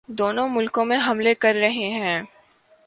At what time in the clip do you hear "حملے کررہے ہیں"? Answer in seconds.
1.07-2.21